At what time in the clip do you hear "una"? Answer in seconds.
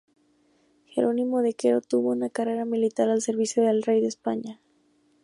2.09-2.31